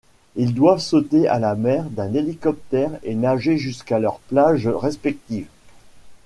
Ils 0.35 0.55
doivent 0.55 0.79
sauter 0.79 1.27
à 1.27 1.37
la 1.37 1.53
mer 1.53 1.83
d'un 1.91 2.11
hélicoptère 2.15 2.89
et 3.03 3.13
nager 3.13 3.59
jusqu’à 3.59 3.99
leurs 3.99 4.17
plages 4.17 4.67
respectives. 4.67 5.45